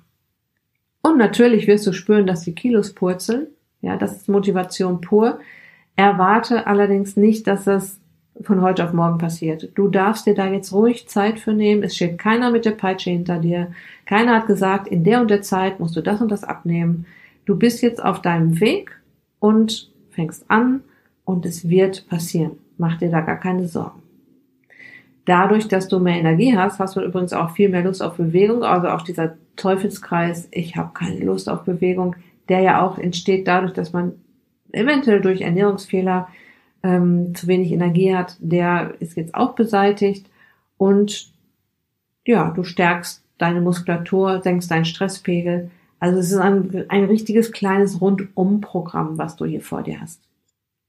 Und 1.03 1.19
natürlich 1.19 1.67
wirst 1.67 1.89
du 1.89 1.93
spüren, 1.93 2.29
dass 2.29 2.43
die 2.43 2.55
Kilos 2.55 2.95
purzeln. 2.95 3.49
Ja, 3.81 3.97
das 3.97 4.13
ist 4.13 4.29
Motivation 4.29 5.01
pur. 5.01 5.41
Erwarte 5.97 6.67
allerdings 6.67 7.17
nicht, 7.17 7.47
dass 7.47 7.65
das 7.65 8.01
von 8.43 8.61
heute 8.61 8.85
auf 8.85 8.93
morgen 8.93 9.19
passiert. 9.19 9.71
Du 9.75 9.89
darfst 9.89 10.27
dir 10.27 10.35
da 10.35 10.47
jetzt 10.47 10.73
ruhig 10.73 11.09
Zeit 11.09 11.39
für 11.41 11.55
nehmen. 11.55 11.83
Es 11.83 11.97
steht 11.97 12.19
keiner 12.19 12.51
mit 12.51 12.67
der 12.67 12.73
Peitsche 12.73 13.11
hinter 13.11 13.39
dir. 13.39 13.69
Keiner 14.05 14.37
hat 14.37 14.47
gesagt, 14.47 14.89
in 14.89 15.05
der 15.05 15.21
und 15.23 15.31
der 15.31 15.43
Zeit 15.43 15.81
musst 15.81 15.97
du 15.97 16.03
das 16.03 16.21
und 16.21 16.31
das 16.31 16.45
abnehmen. 16.45 17.07
Du 17.47 17.57
bist 17.57 17.81
jetzt 17.81 18.03
auf 18.03 18.21
deinem 18.21 18.61
Weg 18.61 18.91
und 19.39 19.91
fängst 20.11 20.45
an 20.51 20.83
und 21.25 21.47
es 21.47 21.69
wird 21.69 22.09
passieren. 22.09 22.53
Mach 22.77 22.99
dir 22.99 23.11
da 23.11 23.21
gar 23.21 23.41
keine 23.41 23.67
Sorgen. 23.67 24.03
Dadurch, 25.25 25.67
dass 25.67 25.89
du 25.89 25.99
mehr 25.99 26.19
Energie 26.19 26.57
hast, 26.57 26.79
hast 26.79 26.97
du 26.97 27.01
übrigens 27.01 27.33
auch 27.33 27.51
viel 27.51 27.69
mehr 27.69 27.83
Lust 27.83 28.03
auf 28.03 28.17
Bewegung. 28.17 28.63
Also 28.63 28.89
auch 28.89 29.03
dieser 29.03 29.35
Teufelskreis, 29.57 30.49
ich 30.53 30.77
habe 30.77 30.91
keine 30.93 31.25
Lust 31.25 31.49
auf 31.49 31.65
Bewegung, 31.65 32.17
der 32.49 32.61
ja 32.61 32.83
auch 32.83 32.99
entsteht 32.99 33.49
dadurch, 33.49 33.73
dass 33.73 33.93
man 33.93 34.13
eventuell 34.73 35.21
durch 35.21 35.41
Ernährungsfehler 35.41 36.29
ähm, 36.83 37.35
zu 37.35 37.47
wenig 37.47 37.73
Energie 37.73 38.15
hat, 38.15 38.37
der 38.41 38.95
ist 39.01 39.17
jetzt 39.17 39.35
auch 39.35 39.55
beseitigt 39.55 40.29
und 40.77 41.33
ja, 42.27 42.51
du 42.51 42.65
stärkst 42.65 43.23
deine 43.39 43.61
Muskulatur, 43.61 44.43
senkst 44.43 44.71
deinen 44.71 44.85
Stresspegel, 44.85 45.71
also 45.99 46.19
es 46.19 46.31
ist 46.31 46.39
ein, 46.39 46.85
ein 46.89 47.05
richtiges 47.05 47.53
kleines 47.53 48.01
Rundum-Programm, 48.01 49.19
was 49.19 49.37
du 49.37 49.45
hier 49.45 49.63
vor 49.63 49.83
dir 49.83 50.01
hast. 50.01 50.21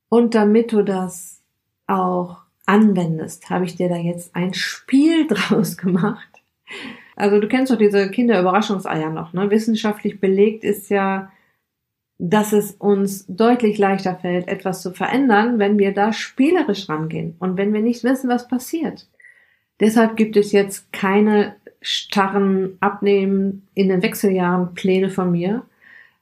Und 0.10 0.36
damit 0.36 0.72
du 0.72 0.84
das 0.84 1.42
auch 1.88 2.38
anwendest, 2.66 3.50
habe 3.50 3.66
ich 3.66 3.76
dir 3.76 3.90
da 3.90 3.96
jetzt 3.96 4.36
ein 4.36 4.54
Spiel 4.54 5.28
draus 5.30 5.78
gemacht. 5.78 6.28
Also 7.16 7.40
du 7.40 7.48
kennst 7.48 7.72
doch 7.72 7.78
diese 7.78 8.12
Kinderüberraschungseier 8.12 9.10
noch, 9.10 9.34
ne? 9.34 9.50
Wissenschaftlich 9.50 10.20
belegt 10.20 10.64
ist 10.64 10.90
ja, 10.90 11.32
dass 12.20 12.52
es 12.52 12.72
uns 12.72 13.26
deutlich 13.28 13.78
leichter 13.78 14.16
fällt, 14.16 14.48
etwas 14.48 14.82
zu 14.82 14.92
verändern, 14.92 15.60
wenn 15.60 15.78
wir 15.78 15.94
da 15.94 16.14
spielerisch 16.14 16.90
rangehen 16.90 17.36
und 17.40 17.58
wenn 17.58 17.74
wir 17.74 17.82
nicht 17.82 18.04
wissen, 18.04 18.30
was 18.30 18.48
passiert. 18.48 19.08
Deshalb 19.80 20.18
gibt 20.18 20.36
es 20.36 20.52
jetzt 20.52 20.92
keine 20.92 21.56
starren 21.82 22.78
Abnehmen 22.80 23.68
in 23.76 23.90
den 23.90 24.02
Wechseljahren 24.02 24.74
Pläne 24.74 25.12
von 25.12 25.32
mir. 25.32 25.64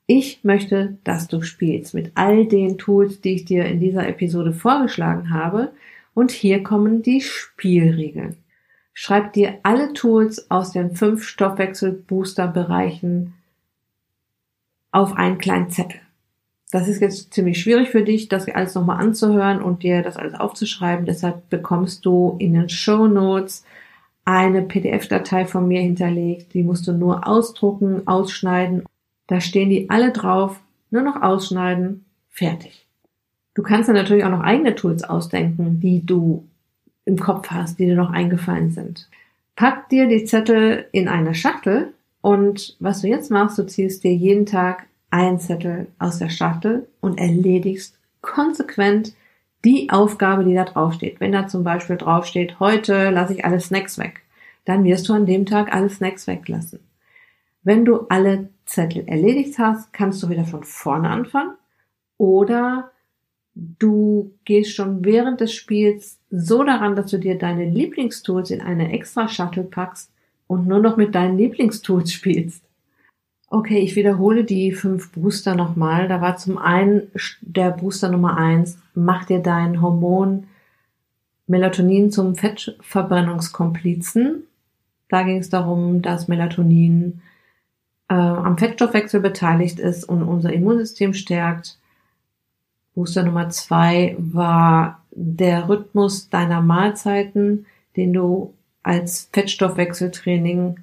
Ich 0.06 0.44
möchte, 0.44 0.98
dass 1.04 1.28
du 1.28 1.42
spielst 1.42 1.94
mit 1.94 2.12
all 2.16 2.46
den 2.46 2.78
Tools, 2.78 3.22
die 3.22 3.36
ich 3.36 3.46
dir 3.46 3.66
in 3.66 3.80
dieser 3.80 4.08
Episode 4.08 4.54
vorgeschlagen 4.54 5.32
habe. 5.32 5.72
Und 6.14 6.32
hier 6.32 6.64
kommen 6.64 7.02
die 7.02 7.22
Spielregeln. 7.22 8.36
Schreib 8.94 9.34
dir 9.34 9.60
alle 9.64 9.94
Tools 9.94 10.52
aus 10.52 10.72
den 10.72 10.96
fünf 10.96 11.24
Stoffwechselbooster-Bereichen 11.24 13.34
auf 14.96 15.18
einen 15.18 15.38
kleinen 15.38 15.70
Zettel. 15.70 16.00
Das 16.72 16.88
ist 16.88 17.02
jetzt 17.02 17.34
ziemlich 17.34 17.62
schwierig 17.62 17.90
für 17.90 18.04
dich, 18.04 18.30
das 18.30 18.48
alles 18.48 18.76
nochmal 18.76 19.00
anzuhören 19.00 19.62
und 19.62 19.84
dir 19.84 20.02
das 20.02 20.16
alles 20.16 20.34
aufzuschreiben. 20.34 21.06
Deshalb 21.06 21.50
bekommst 21.50 22.06
du 22.06 22.38
in 22.40 22.54
den 22.54 22.70
Show 22.70 23.08
Notes 23.08 23.66
eine 24.24 24.62
PDF-Datei 24.62 25.46
von 25.46 25.68
mir 25.68 25.82
hinterlegt. 25.82 26.54
Die 26.54 26.64
musst 26.64 26.88
du 26.88 26.94
nur 26.94 27.28
ausdrucken, 27.28 28.08
ausschneiden. 28.08 28.84
Da 29.28 29.42
stehen 29.42 29.70
die 29.70 29.90
alle 29.90 30.12
drauf. 30.12 30.62
Nur 30.92 31.02
noch 31.02 31.22
ausschneiden. 31.22 32.06
Fertig. 32.30 32.88
Du 33.54 33.64
kannst 33.64 33.90
dann 33.90 33.96
natürlich 33.96 34.24
auch 34.24 34.32
noch 34.32 34.44
eigene 34.44 34.76
Tools 34.76 35.04
ausdenken, 35.04 35.82
die 35.82 36.06
du 36.06 36.48
im 37.04 37.20
Kopf 37.20 37.50
hast, 37.52 37.80
die 37.80 37.86
dir 37.86 37.96
noch 37.96 38.12
eingefallen 38.12 38.72
sind. 38.72 39.10
Pack 39.58 39.90
dir 39.90 40.08
die 40.08 40.24
Zettel 40.24 40.86
in 40.94 41.10
eine 41.10 41.36
Schachtel 41.36 41.94
und 42.26 42.76
was 42.80 43.02
du 43.02 43.08
jetzt 43.08 43.30
machst, 43.30 43.60
du 43.60 43.68
ziehst 43.68 44.04
dir 44.04 44.16
jeden 44.16 44.48
Tag 44.48 44.88
einen 45.12 45.40
Zettel 45.40 45.90
aus 46.00 46.18
der 46.18 46.30
Schachtel 46.30 46.88
und 47.00 47.20
erledigst 47.20 48.00
konsequent 48.22 49.14
die 49.64 49.92
Aufgabe, 49.92 50.44
die 50.44 50.56
da 50.56 50.64
draufsteht. 50.64 51.20
Wenn 51.20 51.34
da 51.34 51.48
zum 51.48 51.64
Beispiel 51.64 51.98
draufsteht, 51.98 52.60
heute 52.60 53.12
lasse 53.12 53.34
ich 53.34 53.46
alle 53.46 53.60
Snacks 53.60 54.00
weg, 54.00 54.24
dann 54.66 54.84
wirst 54.86 55.08
du 55.08 55.14
an 55.14 55.28
dem 55.28 55.46
Tag 55.46 55.72
alle 55.72 55.88
Snacks 55.88 56.26
weglassen. 56.26 56.80
Wenn 57.62 57.86
du 57.86 58.08
alle 58.10 58.50
Zettel 58.66 59.08
erledigt 59.08 59.60
hast, 59.60 59.94
kannst 59.94 60.24
du 60.24 60.30
wieder 60.30 60.46
von 60.46 60.64
vorne 60.64 61.12
anfangen 61.12 61.54
oder 62.18 62.90
du 63.54 64.34
gehst 64.46 64.74
schon 64.74 65.06
während 65.06 65.42
des 65.42 65.54
Spiels 65.54 66.18
so 66.32 66.64
daran, 66.64 66.96
dass 66.96 67.12
du 67.12 67.20
dir 67.20 67.38
deine 67.38 67.70
Lieblingstools 67.70 68.50
in 68.50 68.62
eine 68.62 68.92
extra 68.94 69.28
Shuttle 69.28 69.66
packst 69.66 70.10
und 70.48 70.68
nur 70.68 70.80
noch 70.80 70.98
mit 70.98 71.16
deinen 71.16 71.38
Lieblingstools 71.38 72.12
spielst. 72.12 72.64
Okay, 73.48 73.80
ich 73.80 73.96
wiederhole 73.96 74.44
die 74.44 74.72
fünf 74.72 75.12
Booster 75.12 75.56
nochmal. 75.56 76.08
Da 76.08 76.20
war 76.20 76.38
zum 76.38 76.58
einen 76.58 77.12
der 77.42 77.72
Booster 77.72 78.10
Nummer 78.10 78.38
eins, 78.38 78.80
mach 78.94 79.26
dir 79.26 79.40
dein 79.40 79.82
Hormon 79.82 80.48
Melatonin 81.48 82.12
zum 82.12 82.36
Fettverbrennungskomplizen. 82.36 84.44
Da 85.10 85.24
ging 85.24 85.38
es 85.38 85.50
darum, 85.50 86.02
dass 86.02 86.28
Melatonin 86.28 87.22
äh, 88.10 88.16
am 88.16 88.58
Fettstoffwechsel 88.58 89.22
beteiligt 89.22 89.80
ist 89.80 90.06
und 90.06 90.24
unser 90.24 90.52
Immunsystem 90.52 91.14
stärkt. 91.14 91.78
Booster 92.96 93.24
Nummer 93.24 93.50
zwei 93.50 94.16
war 94.18 95.04
der 95.12 95.70
Rhythmus 95.70 96.30
deiner 96.30 96.62
Mahlzeiten, 96.62 97.68
den 97.96 98.14
du 98.14 98.54
als 98.86 99.30
Fettstoffwechseltraining 99.34 100.78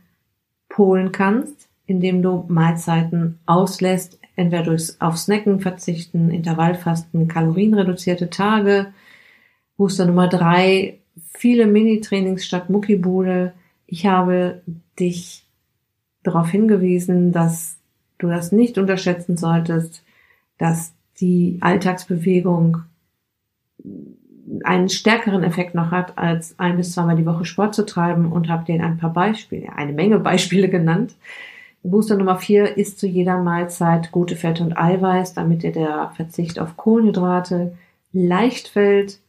polen 0.68 1.12
kannst, 1.12 1.68
indem 1.86 2.20
du 2.20 2.44
Mahlzeiten 2.48 3.38
auslässt, 3.46 4.18
entweder 4.34 4.64
durch 4.64 5.00
auf 5.00 5.16
Snacken 5.16 5.60
verzichten, 5.60 6.30
Intervallfasten, 6.30 7.28
kalorienreduzierte 7.28 8.28
Tage. 8.28 8.92
Booster 9.76 10.06
Nummer 10.06 10.26
drei, 10.26 10.98
viele 11.30 11.66
Mini-Trainings 11.66 12.44
statt 12.44 12.70
Muckibude. 12.70 13.52
Ich 13.86 14.04
habe 14.06 14.62
dich 14.98 15.46
darauf 16.24 16.50
hingewiesen, 16.50 17.30
dass 17.30 17.76
du 18.18 18.26
das 18.26 18.50
nicht 18.50 18.78
unterschätzen 18.78 19.36
solltest, 19.36 20.02
dass 20.58 20.92
die 21.20 21.58
Alltagsbewegung 21.60 22.78
einen 24.64 24.88
stärkeren 24.88 25.42
Effekt 25.42 25.74
noch 25.74 25.90
hat, 25.90 26.18
als 26.18 26.58
ein 26.58 26.76
bis 26.76 26.92
zweimal 26.92 27.16
die 27.16 27.26
Woche 27.26 27.44
Sport 27.44 27.74
zu 27.74 27.86
treiben 27.86 28.30
und 28.30 28.48
habe 28.48 28.64
dir 28.64 28.82
ein 28.82 28.98
paar 28.98 29.12
Beispiele, 29.12 29.72
eine 29.74 29.92
Menge 29.92 30.18
Beispiele 30.18 30.68
genannt. 30.68 31.14
Booster 31.82 32.16
Nummer 32.16 32.36
vier 32.36 32.76
ist 32.76 33.00
zu 33.00 33.06
jeder 33.06 33.38
Mahlzeit 33.38 34.12
gute 34.12 34.36
Fette 34.36 34.62
und 34.62 34.76
Eiweiß, 34.76 35.34
damit 35.34 35.62
dir 35.62 35.72
der 35.72 36.12
Verzicht 36.14 36.58
auf 36.60 36.76
Kohlenhydrate 36.76 37.76
leicht 38.12 38.68
fällt. 38.68 39.20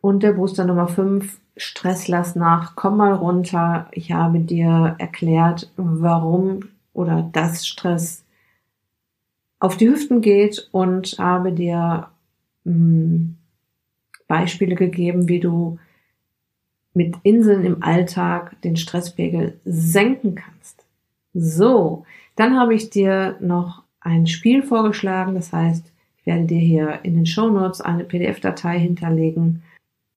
Und 0.00 0.22
der 0.22 0.32
Booster 0.32 0.64
Nummer 0.64 0.88
fünf 0.88 1.40
Stress 1.56 2.08
lass 2.08 2.36
nach, 2.36 2.76
komm 2.76 2.96
mal 2.98 3.12
runter. 3.12 3.88
Ich 3.90 4.12
habe 4.12 4.38
dir 4.38 4.94
erklärt, 4.98 5.70
warum 5.76 6.60
oder 6.94 7.28
dass 7.32 7.66
Stress 7.66 8.24
auf 9.58 9.76
die 9.76 9.88
Hüften 9.88 10.20
geht 10.20 10.68
und 10.72 11.16
habe 11.18 11.52
dir 11.52 12.08
mh, 12.64 12.72
hm, 12.72 13.37
Beispiele 14.28 14.76
gegeben, 14.76 15.28
wie 15.28 15.40
du 15.40 15.78
mit 16.94 17.16
Inseln 17.22 17.64
im 17.64 17.82
Alltag 17.82 18.60
den 18.62 18.76
Stresspegel 18.76 19.58
senken 19.64 20.36
kannst. 20.36 20.84
So, 21.34 22.04
dann 22.36 22.58
habe 22.58 22.74
ich 22.74 22.90
dir 22.90 23.36
noch 23.40 23.82
ein 24.00 24.26
Spiel 24.26 24.62
vorgeschlagen. 24.62 25.34
Das 25.34 25.52
heißt, 25.52 25.92
ich 26.18 26.26
werde 26.26 26.44
dir 26.44 26.60
hier 26.60 27.00
in 27.02 27.14
den 27.14 27.26
Show 27.26 27.48
Notes 27.48 27.80
eine 27.80 28.04
PDF-Datei 28.04 28.78
hinterlegen, 28.78 29.62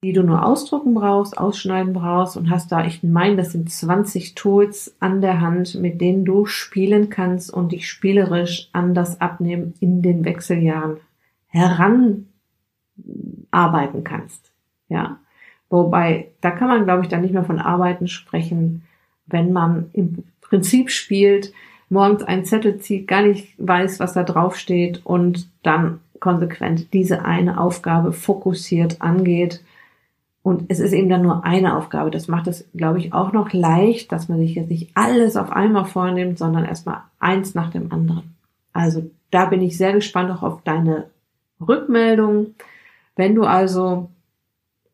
die 0.04 0.14
du 0.14 0.24
nur 0.24 0.44
ausdrucken 0.44 0.96
brauchst, 0.96 1.38
ausschneiden 1.38 1.94
brauchst 1.94 2.36
und 2.36 2.50
hast 2.50 2.72
da, 2.72 2.86
ich 2.86 3.04
meine, 3.04 3.36
das 3.36 3.52
sind 3.52 3.70
20 3.70 4.34
Tools 4.34 4.96
an 5.00 5.22
der 5.22 5.42
Hand, 5.42 5.76
mit 5.76 6.02
denen 6.02 6.26
du 6.26 6.46
spielen 6.46 7.10
kannst 7.10 7.54
und 7.54 7.72
dich 7.72 7.88
spielerisch 7.88 8.70
an 8.74 8.96
das 8.96 9.22
Abnehmen 9.22 9.76
in 9.80 10.02
den 10.02 10.26
Wechseljahren 10.26 10.98
heranarbeiten 13.52 14.04
kannst. 14.04 14.52
Ja. 14.90 15.20
Wobei, 15.70 16.32
da 16.42 16.52
kann 16.52 16.68
man, 16.68 16.84
glaube 16.84 17.04
ich, 17.04 17.08
dann 17.08 17.22
nicht 17.22 17.34
mehr 17.34 17.46
von 17.46 17.60
Arbeiten 17.60 18.08
sprechen, 18.08 18.84
wenn 19.28 19.54
man 19.54 19.90
im 19.94 20.24
Prinzip 20.42 20.90
spielt, 20.90 21.54
morgens 21.90 22.24
einen 22.24 22.46
Zettel 22.46 22.80
zieht, 22.80 23.08
gar 23.08 23.22
nicht 23.22 23.54
weiß, 23.58 24.00
was 24.00 24.14
da 24.14 24.24
drauf 24.24 24.58
steht 24.58 25.06
und 25.06 25.50
dann 25.64 26.00
konsequent 26.20 26.94
diese 26.94 27.24
eine 27.24 27.60
Aufgabe 27.60 28.12
fokussiert 28.12 29.02
angeht 29.02 29.64
und 30.44 30.66
es 30.70 30.80
ist 30.80 30.94
eben 30.94 31.10
dann 31.10 31.22
nur 31.22 31.46
eine 31.46 31.78
Aufgabe. 31.78 32.10
Das 32.10 32.28
macht 32.28 32.48
es, 32.48 32.68
glaube 32.76 33.00
ich, 33.00 33.14
auch 33.14 33.32
noch 33.32 33.54
leicht, 33.54 34.12
dass 34.12 34.28
man 34.28 34.40
sich 34.40 34.56
jetzt 34.56 34.70
nicht 34.70 34.90
alles 34.96 35.38
auf 35.38 35.52
einmal 35.52 35.86
vornimmt, 35.86 36.40
sondern 36.40 36.66
erstmal 36.66 37.02
eins 37.20 37.54
nach 37.54 37.70
dem 37.70 37.92
anderen. 37.92 38.36
Also 38.74 39.10
da 39.30 39.46
bin 39.46 39.62
ich 39.62 39.78
sehr 39.78 39.94
gespannt 39.94 40.32
auch 40.32 40.42
auf 40.42 40.62
deine 40.64 41.10
Rückmeldung. 41.66 42.56
Wenn 43.16 43.36
du 43.36 43.44
also 43.44 44.10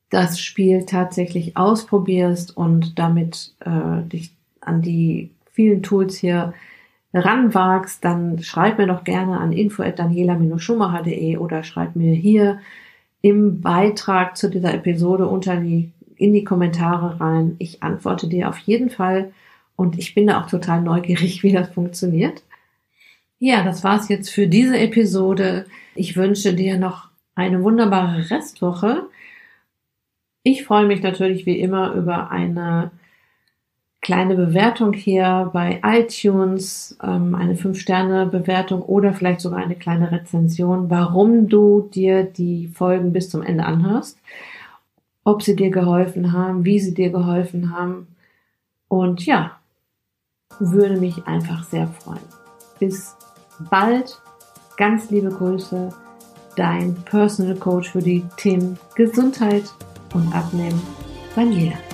das 0.09 0.39
Spiel 0.39 0.85
tatsächlich 0.85 1.57
ausprobierst 1.57 2.55
und 2.55 2.97
damit 2.97 3.53
äh, 3.59 4.07
dich 4.07 4.31
an 4.61 4.81
die 4.81 5.31
vielen 5.51 5.83
Tools 5.83 6.17
hier 6.17 6.53
ranwagst, 7.13 8.03
dann 8.03 8.39
schreib 8.39 8.77
mir 8.77 8.87
doch 8.87 9.03
gerne 9.03 9.39
an 9.39 9.51
info@daniela-schumacher.de 9.51 11.37
oder 11.37 11.63
schreib 11.63 11.95
mir 11.95 12.13
hier 12.13 12.59
im 13.21 13.61
Beitrag 13.61 14.37
zu 14.37 14.49
dieser 14.49 14.73
Episode 14.73 15.27
unter 15.27 15.57
die, 15.57 15.91
in 16.15 16.33
die 16.33 16.43
Kommentare 16.43 17.19
rein. 17.19 17.55
Ich 17.59 17.83
antworte 17.83 18.27
dir 18.27 18.49
auf 18.49 18.59
jeden 18.59 18.89
Fall 18.89 19.31
und 19.75 19.97
ich 19.97 20.13
bin 20.15 20.27
da 20.27 20.41
auch 20.41 20.49
total 20.49 20.81
neugierig, 20.81 21.43
wie 21.43 21.51
das 21.51 21.69
funktioniert. 21.69 22.43
Ja, 23.39 23.63
das 23.63 23.83
war's 23.83 24.09
jetzt 24.09 24.29
für 24.29 24.47
diese 24.47 24.77
Episode. 24.79 25.65
Ich 25.95 26.15
wünsche 26.15 26.53
dir 26.53 26.77
noch 26.77 27.09
eine 27.37 27.63
wunderbare 27.63 28.29
Restwoche. 28.29 29.07
Ich 30.43 30.65
freue 30.65 30.85
mich 30.85 31.03
natürlich 31.03 31.45
wie 31.45 31.59
immer 31.59 31.93
über 31.93 32.31
eine 32.31 32.91
kleine 34.01 34.35
Bewertung 34.35 34.93
hier 34.93 35.49
bei 35.53 35.81
iTunes, 35.83 36.97
ähm, 37.03 37.35
eine 37.35 37.55
5-Sterne-Bewertung 37.55 38.81
oder 38.81 39.13
vielleicht 39.13 39.41
sogar 39.41 39.59
eine 39.59 39.75
kleine 39.75 40.11
Rezension, 40.11 40.89
warum 40.89 41.49
du 41.49 41.89
dir 41.93 42.23
die 42.23 42.67
Folgen 42.67 43.11
bis 43.11 43.29
zum 43.29 43.43
Ende 43.43 43.65
anhörst, 43.65 44.17
ob 45.23 45.43
sie 45.43 45.55
dir 45.55 45.69
geholfen 45.69 46.31
haben, 46.31 46.63
wie 46.63 46.79
sie 46.79 46.93
dir 46.93 47.09
geholfen 47.09 47.75
haben. 47.75 48.07
Und 48.87 49.25
ja, 49.25 49.57
würde 50.59 50.97
mich 50.97 51.27
einfach 51.27 51.65
sehr 51.65 51.87
freuen. 51.87 52.19
Bis 52.79 53.15
bald. 53.69 54.21
Ganz 54.77 55.09
liebe 55.09 55.29
Grüße. 55.29 56.06
Dein 56.57 56.95
Personal 57.05 57.55
Coach 57.55 57.91
für 57.91 58.01
die 58.01 58.25
Themen 58.35 58.79
Gesundheit 58.95 59.63
und 60.15 60.33
Abnehmen, 60.33 60.81
Daniela. 61.35 61.86